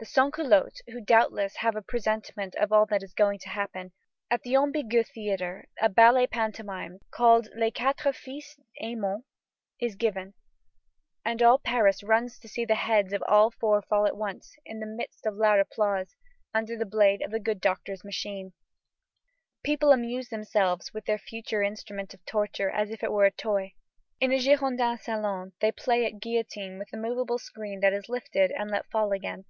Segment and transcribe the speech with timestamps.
[0.00, 3.90] The sans culottes, who doubtless have a presentiment of all that is going to happen,
[4.30, 4.94] welcome the guillotine, then, with acclamations.
[4.94, 9.24] At the Ambigu theatre a ballet pantomime, called Les Quatre Fils Aymon,
[9.80, 10.34] is given,
[11.24, 14.78] and all Paris runs to see the heads of all four fall at once, in
[14.78, 16.14] the midst of loud applause,
[16.54, 18.52] under the blade of the good doctor's machine.
[19.64, 23.74] People amuse themselves with their future instrument of torture as if it were a toy.
[24.20, 28.52] In a Girondin salon they play at guillotine with a moveable screen that is lifted
[28.52, 29.44] and let fall again.